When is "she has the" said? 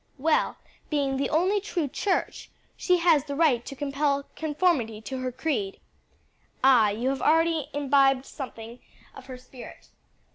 2.75-3.35